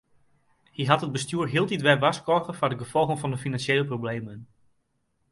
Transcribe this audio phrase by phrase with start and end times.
[0.75, 4.39] Hy hat it bestjoer hieltyd wer warskôge foar de gefolgen fan de finansjele problemen.